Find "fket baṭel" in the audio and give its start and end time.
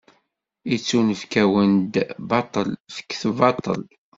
2.95-3.81